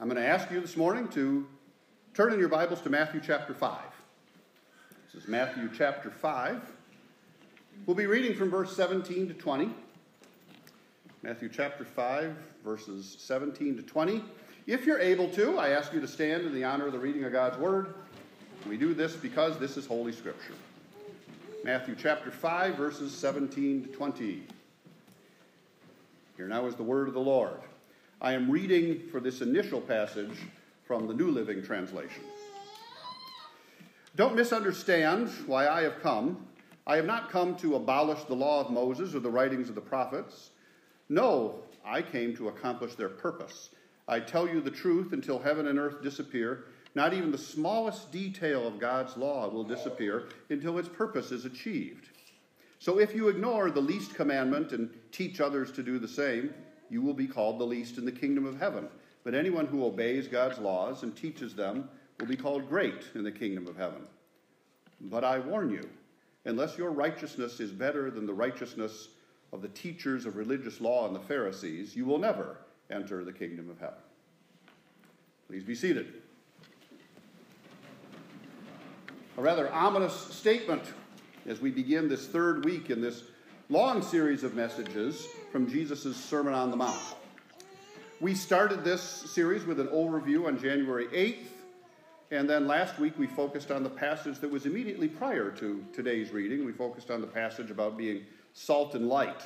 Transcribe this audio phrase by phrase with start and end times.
[0.00, 1.46] I'm going to ask you this morning to
[2.14, 3.78] turn in your Bibles to Matthew chapter 5.
[5.04, 6.58] This is Matthew chapter 5.
[7.84, 9.68] We'll be reading from verse 17 to 20.
[11.22, 12.34] Matthew chapter 5,
[12.64, 14.24] verses 17 to 20.
[14.66, 17.24] If you're able to, I ask you to stand in the honor of the reading
[17.24, 17.92] of God's Word.
[18.66, 20.54] We do this because this is Holy Scripture.
[21.62, 24.44] Matthew chapter 5, verses 17 to 20.
[26.38, 27.60] Here now is the word of the Lord.
[28.22, 30.36] I am reading for this initial passage
[30.84, 32.22] from the New Living Translation.
[34.14, 36.46] Don't misunderstand why I have come.
[36.86, 39.80] I have not come to abolish the law of Moses or the writings of the
[39.80, 40.50] prophets.
[41.08, 43.70] No, I came to accomplish their purpose.
[44.06, 46.64] I tell you the truth until heaven and earth disappear
[46.94, 52.08] not even the smallest detail of God's law will disappear until its purpose is achieved.
[52.80, 56.52] So if you ignore the least commandment and teach others to do the same,
[56.90, 58.88] you will be called the least in the kingdom of heaven.
[59.24, 63.32] But anyone who obeys God's laws and teaches them will be called great in the
[63.32, 64.02] kingdom of heaven.
[65.00, 65.88] But I warn you,
[66.44, 69.08] unless your righteousness is better than the righteousness
[69.52, 72.58] of the teachers of religious law and the Pharisees, you will never
[72.90, 73.94] enter the kingdom of heaven.
[75.48, 76.20] Please be seated.
[79.40, 80.82] a rather ominous statement
[81.46, 83.22] as we begin this third week in this
[83.70, 87.00] long series of messages from Jesus' Sermon on the Mount.
[88.20, 91.48] We started this series with an overview on January 8th,
[92.30, 96.30] and then last week we focused on the passage that was immediately prior to today's
[96.30, 96.64] reading.
[96.64, 99.42] We focused on the passage about being salt and light,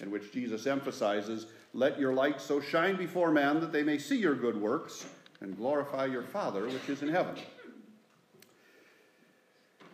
[0.00, 4.16] in which Jesus emphasizes, Let your light so shine before men that they may see
[4.16, 5.06] your good works
[5.40, 7.36] and glorify your Father which is in heaven.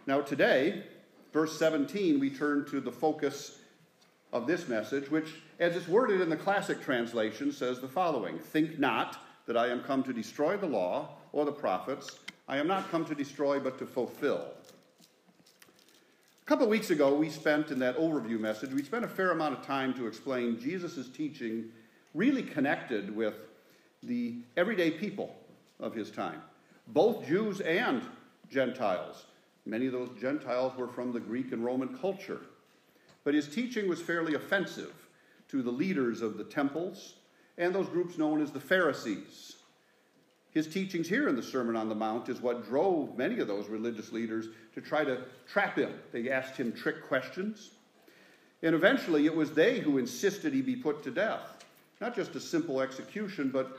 [0.06, 0.84] Now, today,
[1.30, 3.58] verse 17, we turn to the focus
[4.32, 8.78] of this message, which, as it's worded in the classic translation, says the following Think
[8.78, 12.18] not that I am come to destroy the law or the prophets.
[12.48, 14.46] I am not come to destroy, but to fulfill.
[16.42, 19.58] A couple weeks ago, we spent in that overview message, we spent a fair amount
[19.58, 21.70] of time to explain Jesus' teaching
[22.14, 23.34] really connected with
[24.02, 25.34] the everyday people
[25.78, 26.42] of his time,
[26.88, 28.02] both Jews and
[28.50, 29.26] Gentiles.
[29.64, 32.40] Many of those Gentiles were from the Greek and Roman culture.
[33.24, 34.92] But his teaching was fairly offensive
[35.48, 37.14] to the leaders of the temples
[37.58, 39.56] and those groups known as the Pharisees.
[40.50, 43.68] His teachings here in the Sermon on the Mount is what drove many of those
[43.68, 45.92] religious leaders to try to trap him.
[46.12, 47.70] They asked him trick questions.
[48.62, 51.64] And eventually, it was they who insisted he be put to death.
[52.00, 53.78] Not just a simple execution, but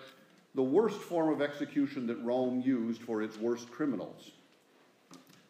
[0.56, 4.32] the worst form of execution that Rome used for its worst criminals.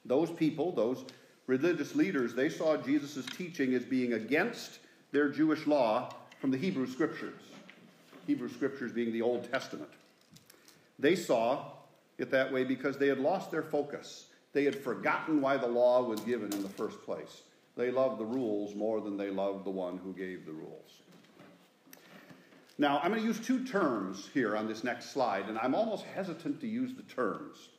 [0.06, 1.06] Those people, those
[1.48, 4.80] religious leaders, they saw Jesus' teaching as being against
[5.12, 7.42] their Jewish law from the Hebrew Scriptures.
[8.28, 9.90] Hebrew Scriptures being the Old Testament.
[11.00, 11.66] They saw
[12.18, 14.28] it that way because they had lost their focus.
[14.54, 17.42] They had forgotten why the law was given in the first place.
[17.76, 21.02] They loved the rules more than they loved the one who gave the rules.
[22.78, 26.06] Now, I'm going to use two terms here on this next slide, and I'm almost
[26.06, 27.70] hesitant to use the terms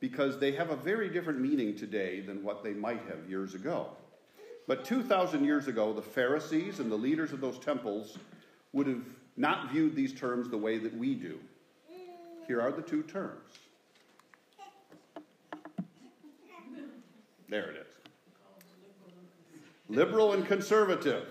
[0.00, 3.88] because they have a very different meaning today than what they might have years ago.
[4.66, 8.18] But 2,000 years ago, the Pharisees and the leaders of those temples
[8.72, 9.04] would have
[9.36, 11.38] not viewed these terms the way that we do.
[12.46, 13.58] Here are the two terms.
[17.48, 17.86] There it is
[19.90, 21.26] liberal and conservative.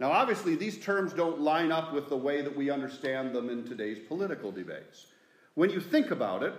[0.00, 3.64] Now, obviously, these terms don't line up with the way that we understand them in
[3.64, 5.06] today's political debates.
[5.54, 6.54] When you think about it,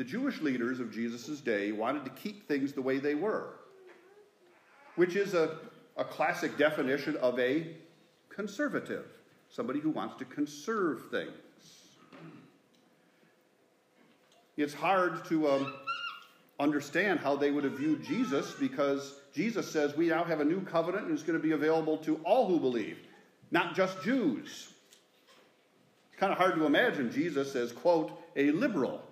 [0.00, 3.56] the Jewish leaders of Jesus' day wanted to keep things the way they were,
[4.96, 5.58] which is a,
[5.98, 7.76] a classic definition of a
[8.30, 9.04] conservative,
[9.50, 11.34] somebody who wants to conserve things.
[14.56, 15.74] It's hard to um,
[16.58, 20.62] understand how they would have viewed Jesus because Jesus says we now have a new
[20.62, 22.96] covenant and it's going to be available to all who believe,
[23.50, 24.72] not just Jews.
[26.08, 29.02] It's kind of hard to imagine Jesus as, quote, a liberal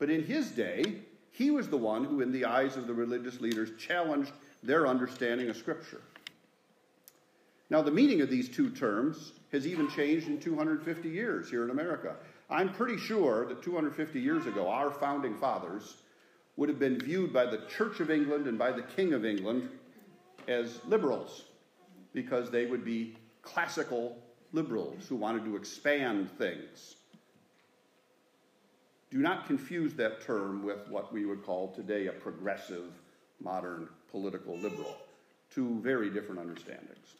[0.00, 0.82] but in his day,
[1.30, 4.32] he was the one who, in the eyes of the religious leaders, challenged
[4.62, 6.00] their understanding of Scripture.
[7.68, 11.70] Now, the meaning of these two terms has even changed in 250 years here in
[11.70, 12.16] America.
[12.48, 15.98] I'm pretty sure that 250 years ago, our founding fathers
[16.56, 19.68] would have been viewed by the Church of England and by the King of England
[20.48, 21.44] as liberals
[22.12, 24.18] because they would be classical
[24.52, 26.96] liberals who wanted to expand things.
[29.10, 32.92] Do not confuse that term with what we would call today a progressive,
[33.40, 34.96] modern political liberal.
[35.52, 37.14] Two very different understandings.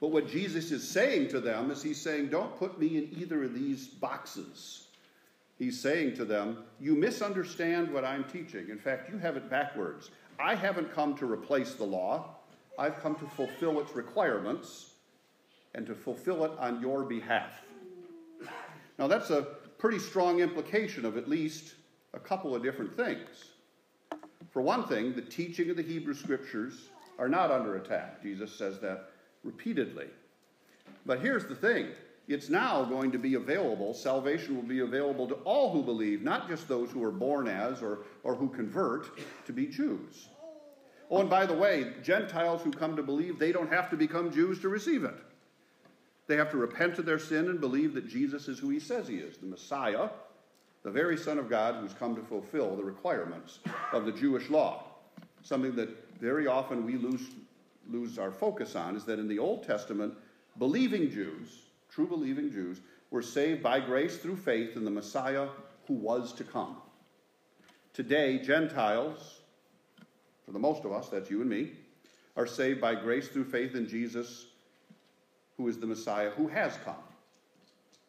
[0.00, 3.44] But what Jesus is saying to them is he's saying, don't put me in either
[3.44, 4.84] of these boxes.
[5.58, 8.68] He's saying to them, you misunderstand what I'm teaching.
[8.68, 10.10] In fact, you have it backwards.
[10.38, 12.36] I haven't come to replace the law,
[12.78, 14.92] I've come to fulfill its requirements
[15.74, 17.60] and to fulfill it on your behalf.
[19.00, 19.48] Now, that's a
[19.78, 21.74] pretty strong implication of at least
[22.14, 23.52] a couple of different things.
[24.50, 26.88] For one thing, the teaching of the Hebrew Scriptures
[27.18, 28.22] are not under attack.
[28.22, 29.10] Jesus says that
[29.44, 30.06] repeatedly.
[31.06, 31.88] But here's the thing
[32.28, 33.94] it's now going to be available.
[33.94, 37.82] Salvation will be available to all who believe, not just those who are born as
[37.82, 40.28] or, or who convert to be Jews.
[41.10, 44.30] Oh, and by the way, Gentiles who come to believe, they don't have to become
[44.30, 45.14] Jews to receive it.
[46.28, 49.08] They have to repent of their sin and believe that Jesus is who he says
[49.08, 50.10] he is, the Messiah,
[50.82, 53.60] the very Son of God who's come to fulfill the requirements
[53.92, 54.84] of the Jewish law.
[55.42, 55.88] Something that
[56.20, 57.22] very often we lose,
[57.88, 60.14] lose our focus on is that in the Old Testament,
[60.58, 62.80] believing Jews, true believing Jews,
[63.10, 65.48] were saved by grace through faith in the Messiah
[65.86, 66.76] who was to come.
[67.94, 69.40] Today, Gentiles,
[70.44, 71.72] for the most of us, that's you and me,
[72.36, 74.46] are saved by grace through faith in Jesus,
[75.58, 76.94] who is the Messiah who has come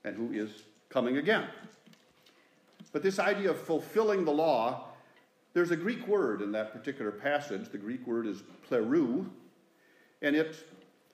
[0.06, 1.46] and who is coming again.
[2.94, 4.86] But this idea of fulfilling the law,
[5.54, 7.69] there's a Greek word in that particular passage.
[7.69, 9.28] The Greek word is pleroo,
[10.22, 10.56] and it,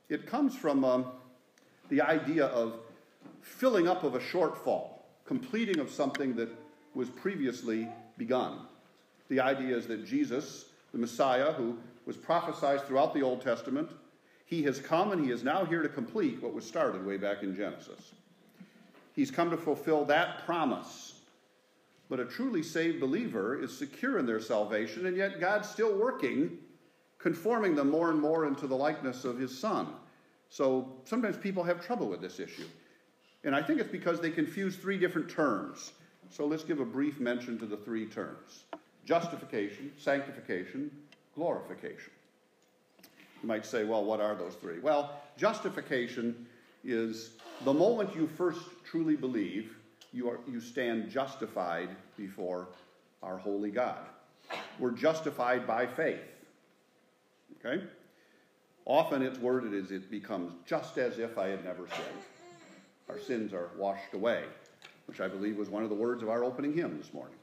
[0.10, 1.06] it comes from um,
[1.90, 2.80] the idea of
[3.42, 4.90] filling up of a shortfall,
[5.26, 6.50] completing of something that
[6.94, 8.60] was previously begun.
[9.30, 13.90] The idea is that Jesus, the Messiah, who was prophesied throughout the Old Testament,
[14.46, 17.44] he has come and he is now here to complete what was started way back
[17.44, 18.14] in Genesis.
[19.16, 21.16] He's come to fulfill that promise
[22.10, 26.58] but a truly saved believer is secure in their salvation, and yet God's still working,
[27.18, 29.88] conforming them more and more into the likeness of His Son.
[30.50, 32.68] So sometimes people have trouble with this issue.
[33.44, 35.94] And I think it's because they confuse three different terms.
[36.30, 38.64] So let's give a brief mention to the three terms
[39.06, 40.90] justification, sanctification,
[41.36, 42.12] glorification.
[43.46, 44.80] You might say, well, what are those three?
[44.80, 46.48] Well, justification
[46.84, 47.34] is
[47.64, 49.78] the moment you first truly believe
[50.12, 52.70] you, are, you stand justified before
[53.22, 54.00] our holy God.
[54.80, 56.24] We're justified by faith.
[57.64, 57.84] Okay?
[58.84, 62.24] Often it's worded as it becomes just as if I had never sinned.
[63.10, 64.46] Our sins are washed away,
[65.06, 67.38] which I believe was one of the words of our opening hymn this morning.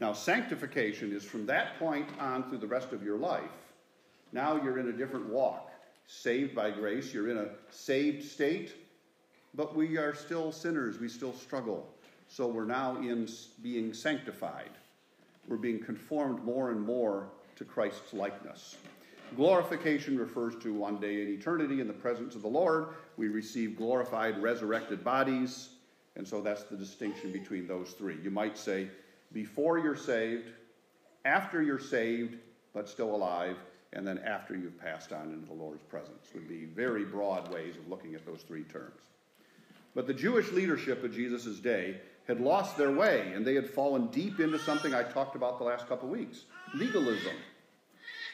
[0.00, 3.44] Now, sanctification is from that point on through the rest of your life.
[4.32, 5.70] Now you're in a different walk.
[6.06, 8.74] Saved by grace, you're in a saved state
[9.54, 10.98] but we are still sinners.
[10.98, 11.88] We still struggle.
[12.28, 13.28] So we're now in
[13.62, 14.70] being sanctified.
[15.48, 18.76] We're being conformed more and more to Christ's likeness.
[19.36, 22.90] Glorification refers to one day in eternity in the presence of the Lord.
[23.16, 25.70] We receive glorified, resurrected bodies.
[26.16, 28.18] And so that's the distinction between those three.
[28.22, 28.88] You might say,
[29.32, 30.50] before you're saved,
[31.24, 32.36] after you're saved,
[32.72, 33.56] but still alive,
[33.92, 37.76] and then after you've passed on into the Lord's presence would be very broad ways
[37.76, 39.00] of looking at those three terms.
[39.94, 44.08] But the Jewish leadership of Jesus' day had lost their way, and they had fallen
[44.08, 46.44] deep into something I talked about the last couple weeks
[46.74, 47.34] legalism.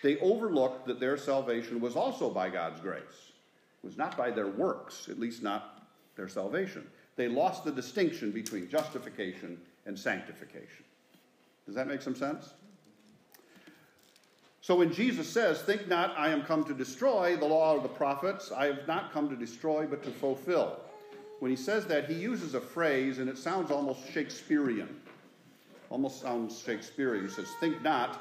[0.03, 4.49] They overlooked that their salvation was also by God's grace, it was not by their
[4.49, 5.87] works, at least not
[6.17, 6.87] their salvation.
[7.17, 10.85] They lost the distinction between justification and sanctification.
[11.65, 12.53] Does that make some sense?
[14.65, 17.89] So when Jesus says, Think not, I am come to destroy the law of the
[17.91, 20.81] prophets, I have not come to destroy, but to fulfill
[21.45, 24.89] when he says that, he uses a phrase, and it sounds almost Shakespearean.
[25.91, 27.27] Almost sounds Shakespearean.
[27.27, 28.19] He says, Think not.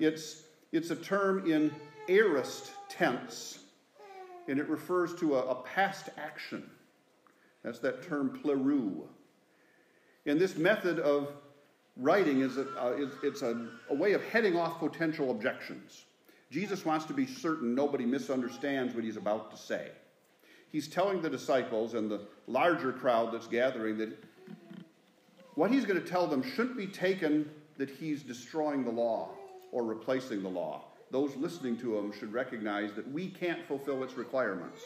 [0.00, 1.70] It's, it's a term in
[2.08, 3.58] aorist tense,
[4.48, 6.70] and it refers to a, a past action.
[7.62, 9.02] That's that term pleroo.
[10.24, 11.34] And this method of
[11.96, 16.04] writing is, a, uh, is it's a, a way of heading off potential objections.
[16.50, 19.90] Jesus wants to be certain nobody misunderstands what he's about to say
[20.74, 24.12] he's telling the disciples and the larger crowd that's gathering that
[25.54, 27.48] what he's going to tell them shouldn't be taken
[27.78, 29.28] that he's destroying the law
[29.70, 30.82] or replacing the law.
[31.12, 34.80] Those listening to him should recognize that we can't fulfill its requirements,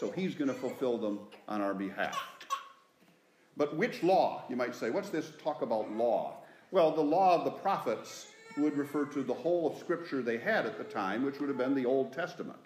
[0.00, 2.18] so he's going to fulfill them on our behalf.
[3.58, 4.44] But which law?
[4.48, 6.38] You might say, what's this talk about law?
[6.76, 8.26] Well, the law of the prophets
[8.58, 11.56] would refer to the whole of Scripture they had at the time, which would have
[11.56, 12.58] been the Old Testament.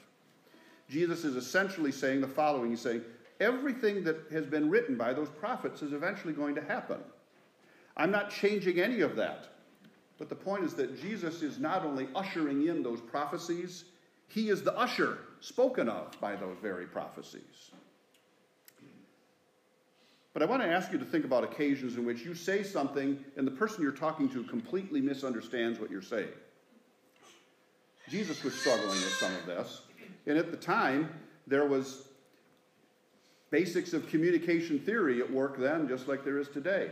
[0.89, 3.03] Jesus is essentially saying the following He's saying,
[3.39, 6.99] everything that has been written by those prophets is eventually going to happen.
[7.97, 9.47] I'm not changing any of that.
[10.19, 13.85] But the point is that Jesus is not only ushering in those prophecies,
[14.27, 17.71] He is the usher spoken of by those very prophecies.
[20.33, 23.23] But I want to ask you to think about occasions in which you say something
[23.37, 26.29] and the person you're talking to completely misunderstands what you're saying.
[28.09, 29.83] Jesus was struggling with some of this.
[30.27, 31.09] And at the time,
[31.47, 32.09] there was
[33.51, 36.91] basics of communication theory at work then, just like there is today.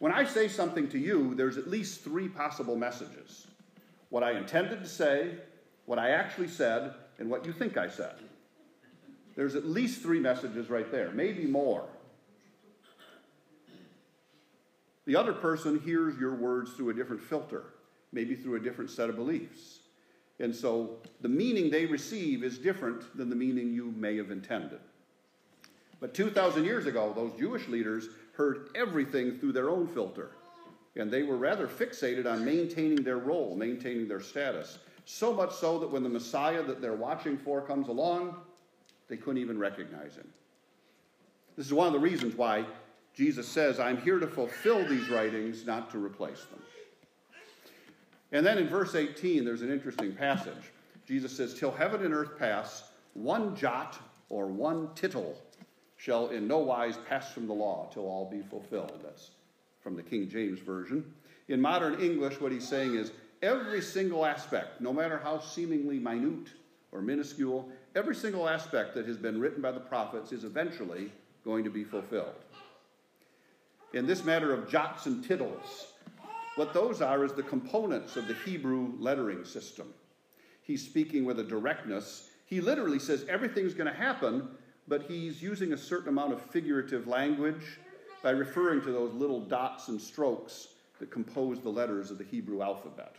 [0.00, 3.46] When I say something to you, there's at least three possible messages
[4.08, 5.36] what I intended to say,
[5.86, 8.16] what I actually said, and what you think I said.
[9.36, 11.84] There's at least three messages right there, maybe more.
[15.10, 17.64] The other person hears your words through a different filter,
[18.12, 19.80] maybe through a different set of beliefs.
[20.38, 24.78] And so the meaning they receive is different than the meaning you may have intended.
[25.98, 30.30] But 2,000 years ago, those Jewish leaders heard everything through their own filter.
[30.94, 34.78] And they were rather fixated on maintaining their role, maintaining their status.
[35.06, 38.36] So much so that when the Messiah that they're watching for comes along,
[39.08, 40.28] they couldn't even recognize him.
[41.56, 42.64] This is one of the reasons why
[43.14, 46.60] Jesus says, I'm here to fulfill these writings, not to replace them.
[48.32, 50.72] And then in verse 18, there's an interesting passage.
[51.06, 53.98] Jesus says, Till heaven and earth pass, one jot
[54.28, 55.36] or one tittle
[55.96, 59.00] shall in no wise pass from the law till all be fulfilled.
[59.02, 59.30] That's
[59.80, 61.04] from the King James Version.
[61.48, 63.12] In modern English, what he's saying is
[63.42, 66.48] every single aspect, no matter how seemingly minute
[66.92, 71.10] or minuscule, every single aspect that has been written by the prophets is eventually
[71.44, 72.34] going to be fulfilled.
[73.92, 75.88] In this matter of jots and tittles,
[76.56, 79.92] what those are is the components of the Hebrew lettering system.
[80.62, 82.30] He's speaking with a directness.
[82.46, 84.48] He literally says everything's going to happen,
[84.86, 87.78] but he's using a certain amount of figurative language
[88.22, 90.68] by referring to those little dots and strokes
[90.98, 93.16] that compose the letters of the Hebrew alphabet.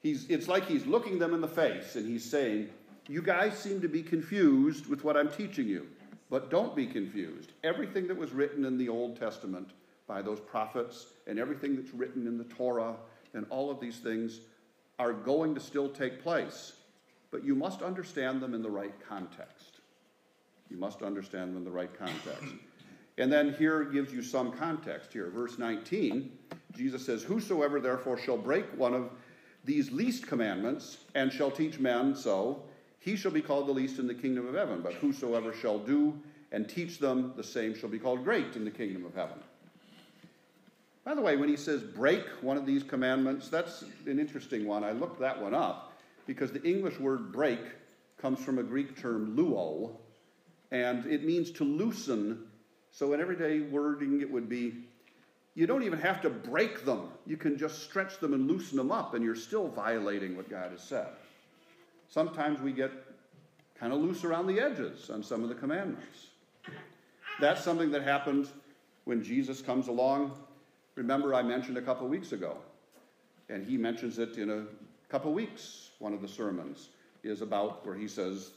[0.00, 2.70] He's, it's like he's looking them in the face and he's saying,
[3.08, 5.86] You guys seem to be confused with what I'm teaching you,
[6.32, 7.52] but don't be confused.
[7.62, 9.68] Everything that was written in the Old Testament
[10.06, 12.94] by those prophets and everything that's written in the Torah
[13.34, 14.40] and all of these things
[14.98, 16.72] are going to still take place.
[17.30, 19.80] But you must understand them in the right context.
[20.70, 22.54] You must understand them in the right context.
[23.18, 25.28] And then here gives you some context here.
[25.28, 26.32] Verse 19,
[26.74, 29.10] Jesus says, Whosoever therefore shall break one of
[29.66, 32.62] these least commandments and shall teach men so,
[33.02, 34.80] he shall be called the least in the kingdom of heaven.
[34.80, 36.14] But whosoever shall do
[36.52, 39.38] and teach them, the same shall be called great in the kingdom of heaven.
[41.04, 44.84] By the way, when he says break one of these commandments, that's an interesting one.
[44.84, 45.94] I looked that one up
[46.26, 47.58] because the English word break
[48.18, 49.90] comes from a Greek term luo,
[50.70, 52.46] and it means to loosen.
[52.92, 54.74] So in everyday wording, it would be
[55.56, 57.08] you don't even have to break them.
[57.26, 60.70] You can just stretch them and loosen them up, and you're still violating what God
[60.70, 61.08] has said.
[62.12, 62.92] Sometimes we get
[63.74, 66.28] kind of loose around the edges on some of the commandments.
[67.40, 68.52] That's something that happens
[69.04, 70.32] when Jesus comes along
[70.94, 72.58] Remember, I mentioned a couple weeks ago,
[73.48, 74.66] and he mentions it in a
[75.08, 75.90] couple weeks.
[75.98, 76.90] One of the sermons
[77.22, 78.50] is about where he says,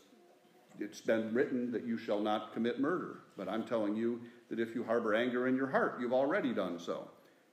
[0.79, 4.19] It's been written that you shall not commit murder, but I'm telling you
[4.49, 7.07] that if you harbor anger in your heart, you've already done so.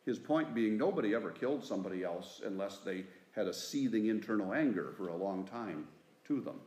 [0.04, 3.04] His point being, nobody ever killed somebody else unless they
[3.36, 5.86] had a seething internal anger for a long time
[6.28, 6.60] to them.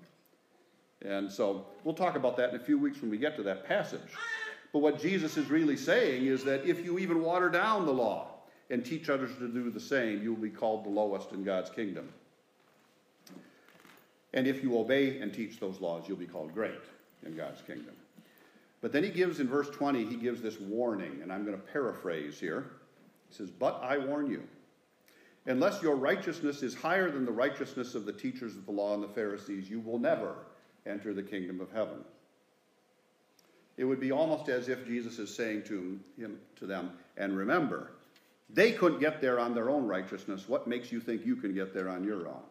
[1.03, 3.67] And so we'll talk about that in a few weeks when we get to that
[3.67, 4.01] passage.
[4.73, 8.27] But what Jesus is really saying is that if you even water down the law
[8.69, 11.69] and teach others to do the same, you will be called the lowest in God's
[11.69, 12.09] kingdom.
[14.33, 16.81] And if you obey and teach those laws, you'll be called great
[17.25, 17.93] in God's kingdom.
[18.81, 21.63] But then he gives in verse 20, he gives this warning, and I'm going to
[21.63, 22.71] paraphrase here.
[23.29, 24.43] He says, But I warn you,
[25.45, 29.03] unless your righteousness is higher than the righteousness of the teachers of the law and
[29.03, 30.35] the Pharisees, you will never
[30.85, 32.03] enter the kingdom of heaven.
[33.77, 37.91] It would be almost as if Jesus is saying to him to them, and remember,
[38.49, 40.47] they couldn't get there on their own righteousness.
[40.47, 42.43] What makes you think you can get there on your own?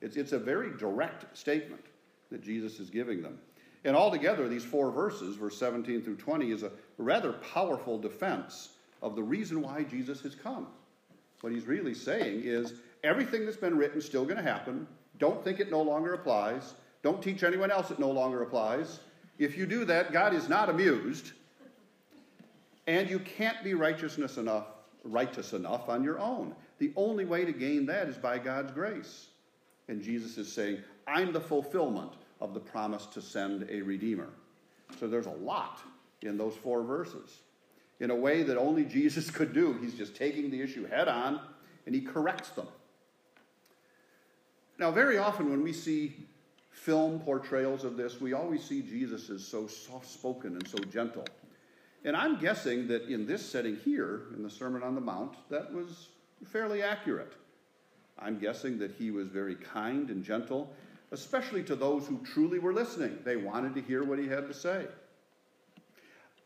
[0.00, 1.84] It's, it's a very direct statement
[2.30, 3.38] that Jesus is giving them.
[3.84, 8.70] And altogether, these four verses, verse 17 through 20, is a rather powerful defense
[9.02, 10.66] of the reason why Jesus has come.
[11.40, 14.86] What he's really saying is everything that's been written is still going to happen.
[15.18, 16.74] Don't think it no longer applies.
[17.02, 19.00] Don't teach anyone else it no longer applies.
[19.38, 21.32] If you do that, God is not amused,
[22.86, 24.66] and you can't be righteousness enough,
[25.02, 26.54] righteous enough on your own.
[26.78, 29.28] The only way to gain that is by God's grace.
[29.88, 34.28] And Jesus is saying, I'm the fulfillment of the promise to send a Redeemer.
[34.98, 35.80] So there's a lot
[36.22, 37.38] in those four verses.
[38.00, 41.40] In a way that only Jesus could do, he's just taking the issue head on
[41.86, 42.66] and he corrects them.
[44.78, 46.26] Now, very often when we see
[46.70, 51.24] film portrayals of this, we always see Jesus as so soft spoken and so gentle.
[52.04, 55.70] And I'm guessing that in this setting here, in the Sermon on the Mount, that
[55.72, 56.08] was
[56.46, 57.34] fairly accurate.
[58.18, 60.72] I'm guessing that he was very kind and gentle,
[61.10, 63.18] especially to those who truly were listening.
[63.24, 64.86] They wanted to hear what he had to say.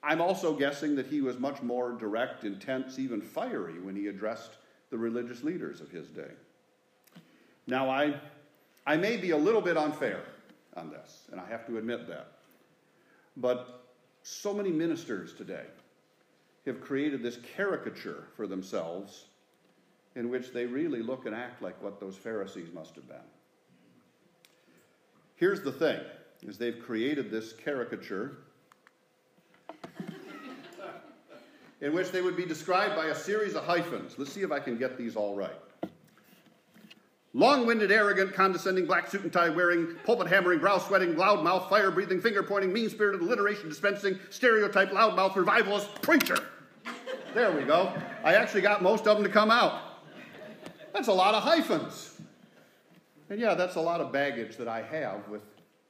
[0.04, 4.50] I'm also guessing that he was much more direct, intense, even fiery when he addressed
[4.90, 6.30] the religious leaders of his day.
[7.66, 8.20] Now, I,
[8.86, 10.20] I may be a little bit unfair
[10.76, 12.32] on this, and I have to admit that.
[13.38, 13.86] But
[14.22, 15.64] so many ministers today
[16.66, 19.24] have created this caricature for themselves
[20.16, 23.16] in which they really look and act like what those Pharisees must have been.
[25.36, 26.00] Here's the thing
[26.42, 28.38] is they've created this caricature
[31.84, 34.14] in which they would be described by a series of hyphens.
[34.16, 35.52] Let's see if I can get these all right.
[37.34, 41.68] Long winded, arrogant, condescending, black suit and tie wearing, pulpit hammering, brow sweating, loud mouth,
[41.68, 46.38] fire breathing, finger pointing, mean spirited, alliteration dispensing, stereotype, loud mouth, revivalist, preacher.
[47.34, 47.92] There we go.
[48.22, 49.82] I actually got most of them to come out.
[50.94, 52.18] That's a lot of hyphens.
[53.28, 55.42] And yeah, that's a lot of baggage that I have with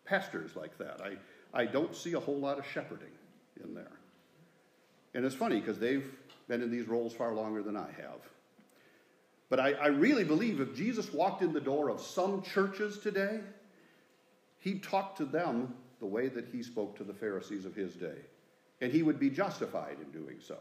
[0.06, 1.00] pastors like that.
[1.02, 1.16] I,
[1.56, 3.12] I don't see a whole lot of shepherding
[3.62, 3.92] in there.
[5.14, 6.10] And it's funny because they've
[6.48, 8.20] been in these roles far longer than I have.
[9.48, 13.40] But I, I really believe if Jesus walked in the door of some churches today,
[14.58, 18.16] he'd talk to them the way that he spoke to the Pharisees of his day.
[18.80, 20.56] And he would be justified in doing so.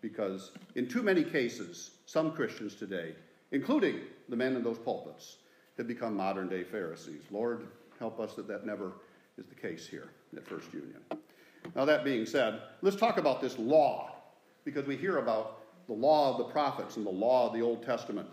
[0.00, 3.14] Because in too many cases, some Christians today,
[3.50, 5.36] including the men in those pulpits,
[5.76, 7.22] have become modern day Pharisees.
[7.30, 7.66] Lord,
[7.98, 8.92] help us that that never
[9.38, 11.00] is the case here at First Union.
[11.74, 14.12] Now, that being said, let's talk about this law,
[14.64, 17.84] because we hear about the law of the prophets and the law of the Old
[17.84, 18.28] Testament.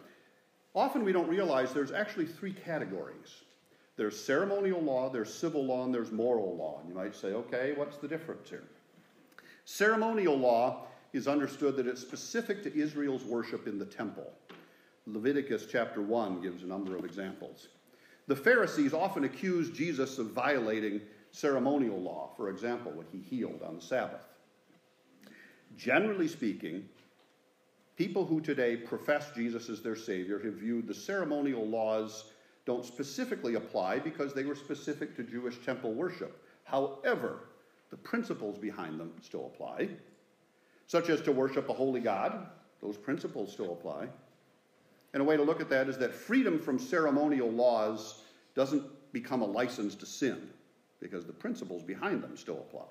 [0.75, 3.43] Often we don't realize there's actually three categories
[3.97, 6.79] there's ceremonial law, there's civil law, and there's moral law.
[6.79, 8.63] And you might say, okay, what's the difference here?
[9.65, 14.31] Ceremonial law is understood that it's specific to Israel's worship in the temple.
[15.07, 17.69] Leviticus chapter 1 gives a number of examples.
[18.27, 21.01] The Pharisees often accused Jesus of violating
[21.37, 24.27] ceremonial law, for example, when he healed on the Sabbath.
[25.77, 26.87] Generally speaking,
[27.97, 32.25] People who today profess Jesus as their Savior have viewed the ceremonial laws
[32.63, 36.43] don't specifically apply because they were specific to Jewish temple worship.
[36.63, 37.39] However,
[37.89, 39.89] the principles behind them still apply,
[40.85, 42.45] such as to worship a holy God.
[42.83, 44.09] Those principles still apply.
[45.15, 48.21] And a way to look at that is that freedom from ceremonial laws
[48.53, 50.49] doesn't become a license to sin
[50.99, 52.85] because the principles behind them still apply.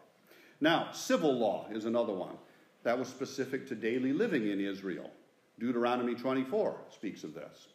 [0.60, 2.36] Now, civil law is another one.
[2.82, 5.10] That was specific to daily living in Israel.
[5.58, 7.68] Deuteronomy 24 speaks of this.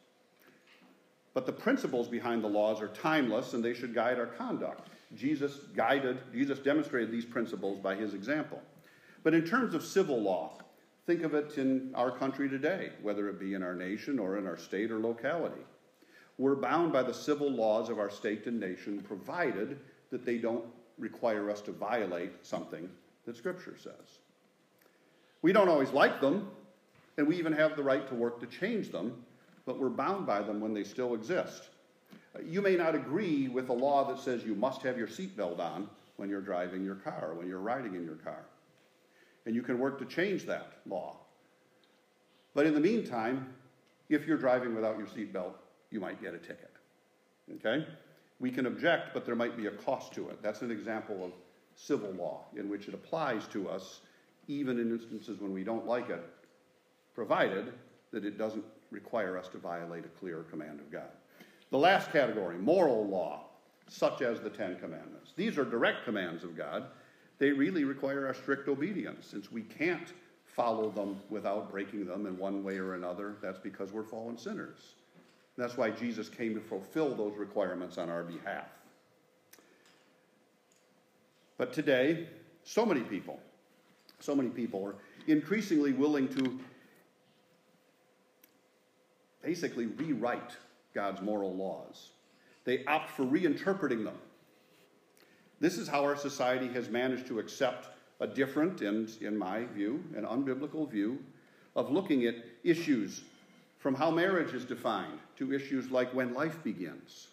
[1.34, 4.89] But the principles behind the laws are timeless and they should guide our conduct.
[5.15, 8.62] Jesus guided, Jesus demonstrated these principles by his example.
[9.24, 10.60] But in terms of civil law,
[11.06, 14.48] think of it in our country today, whether it be in our nation or in
[14.48, 15.62] our state or locality.
[16.38, 19.80] We're bound by the civil laws of our state and nation, provided
[20.12, 20.65] that they don't
[20.97, 22.89] require us to violate something
[23.26, 24.19] that Scripture says.
[25.41, 26.52] We don't always like them,
[27.17, 29.24] and we even have the right to work to change them,
[29.65, 31.69] but we're bound by them when they still exist.
[32.45, 35.89] You may not agree with a law that says you must have your seatbelt on
[36.17, 38.45] when you're driving your car, when you're riding in your car.
[39.45, 41.17] And you can work to change that law.
[42.54, 43.54] But in the meantime,
[44.10, 45.54] if you're driving without your seatbelt,
[45.89, 46.71] you might get a ticket.
[47.56, 47.86] Okay?
[48.41, 50.41] We can object, but there might be a cost to it.
[50.41, 51.32] That's an example of
[51.75, 54.01] civil law in which it applies to us
[54.47, 56.27] even in instances when we don't like it,
[57.13, 57.71] provided
[58.12, 61.12] that it doesn't require us to violate a clear command of God.
[61.69, 63.45] The last category, moral law,
[63.88, 65.34] such as the Ten Commandments.
[65.36, 66.86] These are direct commands of God.
[67.38, 70.13] They really require our strict obedience, since we can't
[70.45, 73.36] follow them without breaking them in one way or another.
[73.41, 74.95] That's because we're fallen sinners.
[75.57, 78.67] That's why Jesus came to fulfill those requirements on our behalf.
[81.57, 82.27] But today,
[82.63, 83.39] so many people
[84.21, 84.95] so many people are
[85.27, 86.59] increasingly willing to
[89.43, 90.55] basically rewrite
[90.93, 92.09] God's moral laws.
[92.63, 94.17] They opt for reinterpreting them.
[95.59, 97.87] This is how our society has managed to accept
[98.19, 101.19] a different and, in my view, an unbiblical view
[101.75, 103.23] of looking at issues
[103.82, 107.28] from how marriage is defined to issues like when life begins.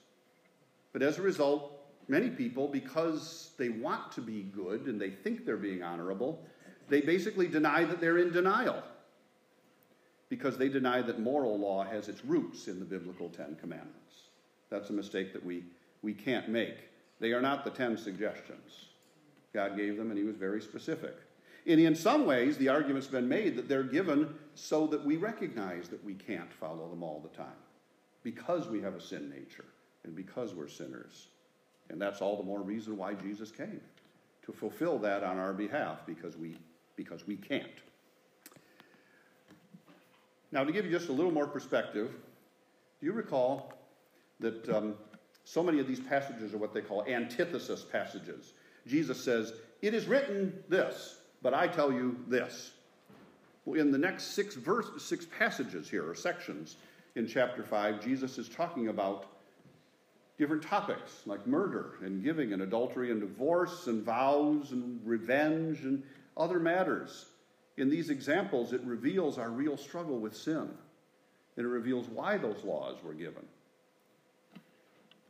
[0.95, 5.45] But as a result, many people, because they want to be good and they think
[5.45, 6.43] they're being honorable,
[6.89, 8.83] they basically deny that they're in denial
[10.31, 14.15] because they deny that moral law has its roots in the biblical Ten Commandments.
[14.71, 15.65] That's a mistake that we,
[16.03, 16.77] we can't make.
[17.21, 18.87] They are not the 10 suggestions.
[19.53, 21.15] God gave them, and He was very specific.
[21.69, 25.89] And in some ways, the argument's been made that they're given so that we recognize
[25.89, 27.61] that we can't follow them all the time
[28.23, 29.67] because we have a sin nature
[30.05, 31.27] and because we're sinners.
[31.91, 33.83] And that's all the more reason why Jesus came
[34.47, 36.57] to fulfill that on our behalf because we,
[36.97, 37.67] because we can't.
[40.51, 42.11] Now, to give you just a little more perspective,
[42.99, 43.75] do you recall
[44.41, 44.95] that um,
[45.45, 48.55] so many of these passages are what they call antithesis passages?
[48.87, 49.53] Jesus says,
[49.83, 52.73] It is written this, but I tell you this.
[53.67, 56.77] In the next six, verse, six passages here, or sections
[57.17, 59.27] in chapter 5, Jesus is talking about
[60.39, 66.03] different topics like murder and giving and adultery and divorce and vows and revenge and
[66.37, 67.27] other matters.
[67.77, 70.69] In these examples, it reveals our real struggle with sin,
[71.57, 73.45] and it reveals why those laws were given.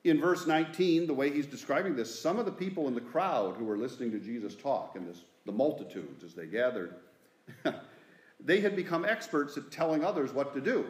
[0.05, 3.57] In verse 19, the way he's describing this, some of the people in the crowd
[3.57, 6.95] who were listening to Jesus talk, and this, the multitudes as they gathered,
[8.41, 10.87] they had become experts at telling others what to do.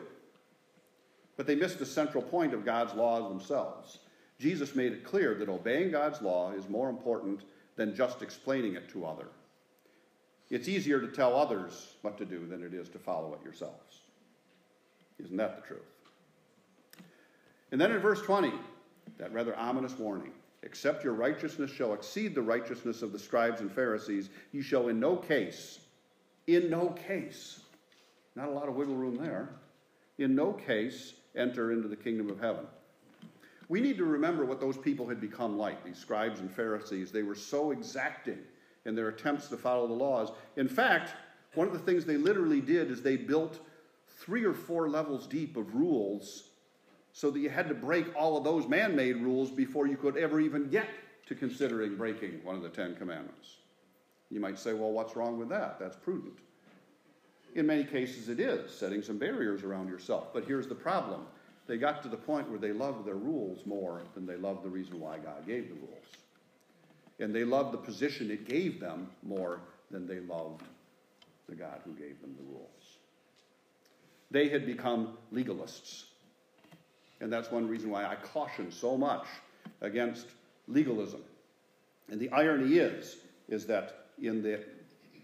[1.37, 3.99] But they missed the central point of God's laws themselves.
[4.39, 7.41] Jesus made it clear that obeying God's law is more important
[7.77, 9.33] than just explaining it to others.
[10.51, 14.01] It's easier to tell others what to do than it is to follow it yourselves.
[15.19, 15.81] Isn't that the truth?
[17.71, 18.53] And then in verse 20,
[19.19, 23.71] that rather ominous warning except your righteousness shall exceed the righteousness of the scribes and
[23.71, 25.81] Pharisees, you shall in no case,
[26.47, 27.61] in no case,
[28.35, 29.51] not a lot of wiggle room there,
[30.19, 32.67] in no case enter into the kingdom of heaven.
[33.69, 37.13] We need to remember what those people had become like, these scribes and Pharisees.
[37.13, 38.39] They were so exacting
[38.87, 40.33] in their attempts to follow the laws.
[40.57, 41.13] In fact,
[41.55, 43.61] one of the things they literally did is they built
[44.21, 46.48] three or four levels deep of rules
[47.19, 50.17] so that you had to break all of those man made rules before you could
[50.17, 50.87] ever even get
[51.27, 53.57] to considering breaking one of the Ten Commandments.
[54.31, 55.81] You might say, well, what's wrong with that?
[55.81, 56.39] That's prudent.
[57.57, 60.33] In many cases, it is setting some barriers around yourself.
[60.33, 61.23] But here's the problem
[61.67, 64.71] they got to the point where they loved their rules more than they loved the
[64.71, 66.07] reason why God gave the rules.
[67.19, 69.59] And they loved the position it gave them more
[69.91, 70.63] than they loved
[71.49, 72.99] the God who gave them the rules.
[74.31, 76.05] They had become legalists.
[77.21, 79.27] And that's one reason why I caution so much
[79.81, 80.27] against
[80.67, 81.23] legalism.
[82.11, 83.17] And the irony is,
[83.49, 84.65] is that in the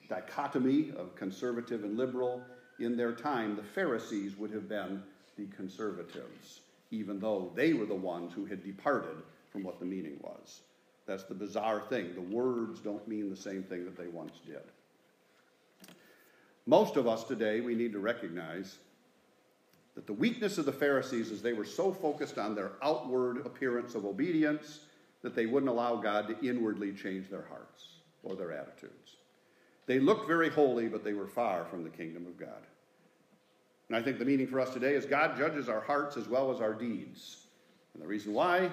[0.08, 2.42] dichotomy of conservative and liberal,
[2.78, 5.02] in their time, the Pharisees would have been
[5.36, 9.16] the conservatives, even though they were the ones who had departed
[9.50, 10.60] from what the meaning was.
[11.06, 12.14] That's the bizarre thing.
[12.14, 14.62] The words don't mean the same thing that they once did.
[16.66, 18.78] Most of us today, we need to recognize
[19.94, 23.94] that the weakness of the Pharisees is they were so focused on their outward appearance
[23.94, 24.80] of obedience
[25.22, 27.88] that they wouldn't allow God to inwardly change their hearts
[28.22, 29.16] or their attitudes.
[29.86, 32.66] They looked very holy, but they were far from the kingdom of God.
[33.88, 36.50] And I think the meaning for us today is God judges our hearts as well
[36.50, 37.46] as our deeds.
[37.92, 38.70] And the reason why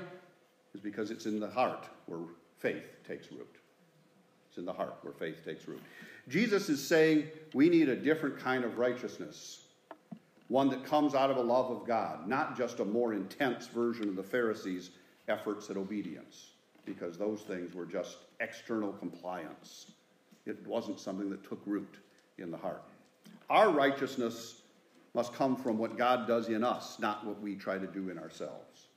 [0.74, 2.22] is because it's in the heart where
[2.60, 3.56] faith takes root.
[4.50, 5.82] It's in the heart where faith takes root.
[6.28, 9.61] Jesus is saying we need a different kind of righteousness,
[10.52, 14.10] one that comes out of a love of God, not just a more intense version
[14.10, 14.90] of the Pharisees'
[15.30, 16.50] efforts at obedience,
[16.86, 19.92] because those things were just external compliance.
[20.46, 21.96] It wasn't something that took root
[22.38, 22.84] in the heart.
[23.50, 24.64] Our righteousness
[25.14, 28.20] must come from what God does in us, not what we try to do in
[28.20, 28.88] ourselves.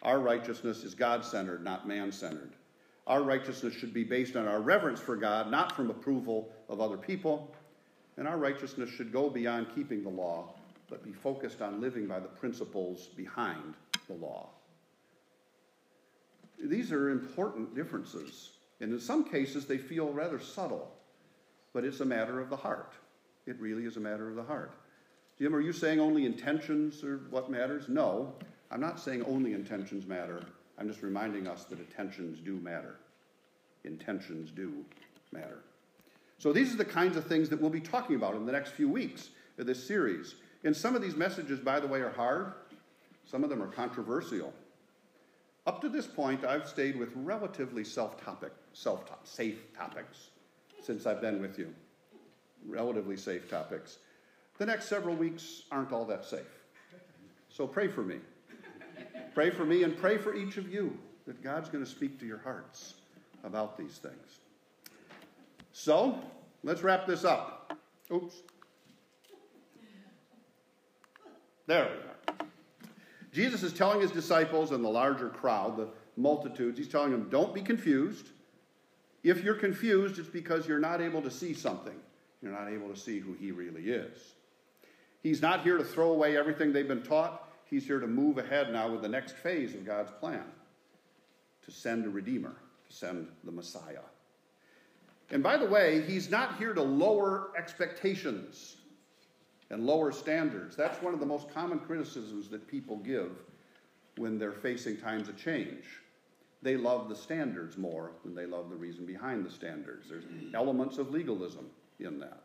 [0.00, 2.54] Our righteousness is God centered, not man centered.
[3.06, 6.96] Our righteousness should be based on our reverence for God, not from approval of other
[6.96, 7.54] people.
[8.16, 10.54] And our righteousness should go beyond keeping the law,
[10.88, 13.74] but be focused on living by the principles behind
[14.08, 14.48] the law.
[16.62, 18.50] These are important differences.
[18.80, 20.92] And in some cases, they feel rather subtle,
[21.72, 22.92] but it's a matter of the heart.
[23.46, 24.72] It really is a matter of the heart.
[25.38, 27.88] Jim, are you saying only intentions are what matters?
[27.88, 28.34] No,
[28.70, 30.42] I'm not saying only intentions matter.
[30.78, 32.96] I'm just reminding us that intentions do matter.
[33.84, 34.84] Intentions do
[35.32, 35.60] matter.
[36.38, 38.72] So these are the kinds of things that we'll be talking about in the next
[38.72, 40.34] few weeks of this series.
[40.66, 42.52] And some of these messages, by the way, are hard.
[43.24, 44.52] Some of them are controversial.
[45.64, 50.30] Up to this point, I've stayed with relatively self-topic, self-safe topics
[50.82, 51.72] since I've been with you.
[52.66, 53.98] Relatively safe topics.
[54.58, 56.40] The next several weeks aren't all that safe.
[57.48, 58.16] So pray for me.
[59.34, 60.98] Pray for me and pray for each of you
[61.28, 62.94] that God's going to speak to your hearts
[63.44, 64.40] about these things.
[65.72, 66.18] So,
[66.64, 67.78] let's wrap this up.
[68.12, 68.42] Oops.
[71.66, 72.46] There we are.
[73.32, 77.54] Jesus is telling his disciples and the larger crowd, the multitudes, he's telling them, don't
[77.54, 78.28] be confused.
[79.22, 81.96] If you're confused, it's because you're not able to see something.
[82.40, 84.34] You're not able to see who he really is.
[85.22, 87.48] He's not here to throw away everything they've been taught.
[87.64, 90.44] He's here to move ahead now with the next phase of God's plan
[91.64, 92.54] to send a Redeemer,
[92.88, 94.04] to send the Messiah.
[95.30, 98.76] And by the way, he's not here to lower expectations
[99.70, 100.76] and lower standards.
[100.76, 103.30] That's one of the most common criticisms that people give
[104.16, 105.84] when they're facing times of change.
[106.62, 110.08] They love the standards more than they love the reason behind the standards.
[110.08, 110.24] There's
[110.54, 111.66] elements of legalism
[112.00, 112.44] in that.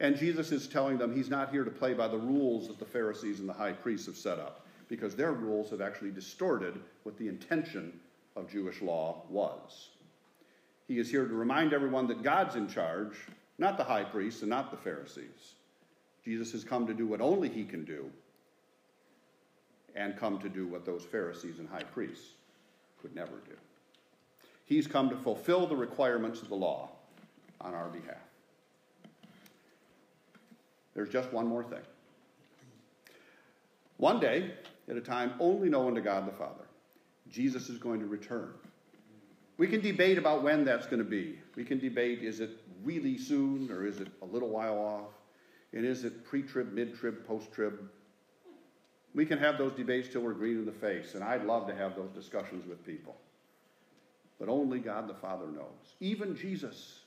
[0.00, 2.84] And Jesus is telling them he's not here to play by the rules that the
[2.84, 7.16] Pharisees and the high priests have set up, because their rules have actually distorted what
[7.16, 7.98] the intention
[8.34, 9.90] of Jewish law was.
[10.88, 13.14] He is here to remind everyone that God's in charge,
[13.58, 15.54] not the high priests and not the Pharisees.
[16.24, 18.10] Jesus has come to do what only he can do,
[19.94, 22.30] and come to do what those Pharisees and high priests
[23.00, 23.56] could never do.
[24.64, 26.90] He's come to fulfill the requirements of the law
[27.60, 28.16] on our behalf.
[30.94, 31.80] There's just one more thing.
[33.96, 34.52] One day,
[34.88, 36.64] at a time only known to God the Father,
[37.30, 38.52] Jesus is going to return.
[39.58, 41.38] We can debate about when that's going to be.
[41.54, 42.50] We can debate is it
[42.82, 45.12] really soon or is it a little while off?
[45.72, 47.88] And is it pre trib, mid trib, post trib?
[49.14, 51.74] We can have those debates till we're green in the face, and I'd love to
[51.74, 53.16] have those discussions with people.
[54.38, 55.94] But only God the Father knows.
[56.00, 57.00] Even Jesus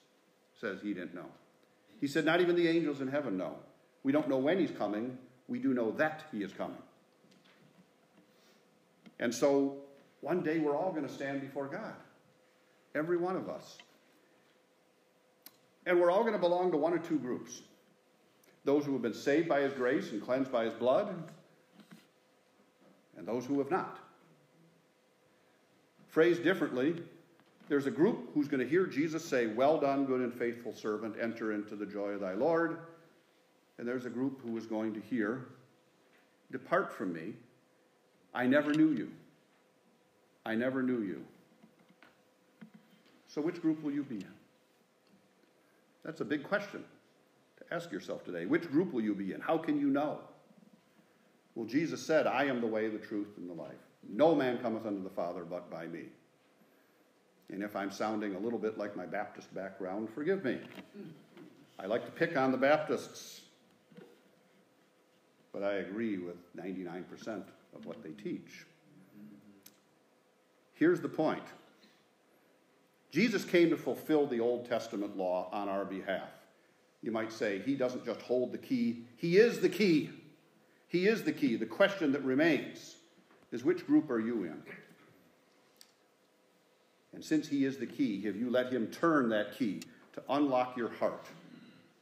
[0.60, 1.26] says he didn't know.
[2.00, 3.56] He said, Not even the angels in heaven know.
[4.04, 6.78] We don't know when he's coming, we do know that he is coming.
[9.20, 9.78] And so
[10.22, 11.94] one day we're all going to stand before God,
[12.94, 13.78] every one of us.
[15.86, 17.62] And we're all going to belong to one or two groups
[18.64, 21.16] those who have been saved by his grace and cleansed by his blood,
[23.16, 24.00] and those who have not.
[26.08, 26.96] Phrased differently,
[27.70, 31.16] there's a group who's going to hear Jesus say, Well done, good and faithful servant,
[31.22, 32.80] enter into the joy of thy Lord.
[33.78, 35.46] And there's a group who is going to hear,
[36.52, 37.34] Depart from me,
[38.34, 39.12] I never knew you.
[40.46, 41.24] I never knew you.
[43.28, 44.35] So, which group will you be in?
[46.06, 46.84] That's a big question
[47.58, 48.46] to ask yourself today.
[48.46, 49.42] Which group will you be in?
[49.42, 50.20] How can you know?
[51.56, 53.72] Well, Jesus said, I am the way, the truth, and the life.
[54.08, 56.04] No man cometh unto the Father but by me.
[57.52, 60.60] And if I'm sounding a little bit like my Baptist background, forgive me.
[61.80, 63.42] I like to pick on the Baptists
[65.56, 68.66] but I agree with 99% of what they teach.
[70.74, 71.44] Here's the point
[73.16, 76.28] Jesus came to fulfill the Old Testament law on our behalf.
[77.02, 80.10] You might say he doesn't just hold the key, he is the key.
[80.90, 81.56] He is the key.
[81.56, 82.98] The question that remains
[83.54, 84.62] is which group are you in?
[87.14, 89.80] And since he is the key, have you let him turn that key
[90.12, 91.26] to unlock your heart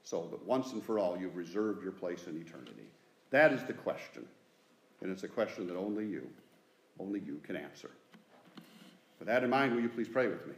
[0.03, 2.87] so that once and for all you've reserved your place in eternity?
[3.29, 4.25] That is the question.
[5.01, 6.27] And it's a question that only you,
[6.99, 7.91] only you can answer.
[9.19, 10.55] With that in mind, will you please pray with me?